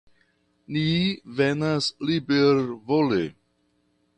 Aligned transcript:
Ni 0.77 0.85
venas 1.41 1.91
libervole. 2.11 3.21